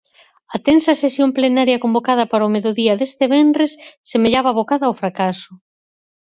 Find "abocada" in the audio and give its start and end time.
4.51-4.85